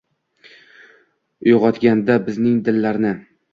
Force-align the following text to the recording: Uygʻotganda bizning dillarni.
Uygʻotganda 1.53 2.17
bizning 2.31 2.59
dillarni. 2.71 3.15